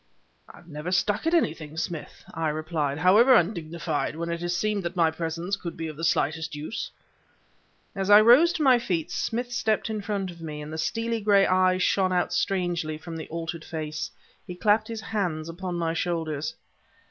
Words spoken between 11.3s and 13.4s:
eyes shone out strangely from the